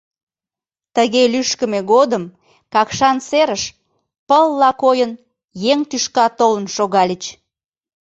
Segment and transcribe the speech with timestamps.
[0.95, 2.23] Тыге лӱшкымӧ годым
[2.73, 3.63] Какшан серыш,
[4.27, 5.11] пылла койын,
[5.71, 7.23] еҥ тӱшка толын шогальыч.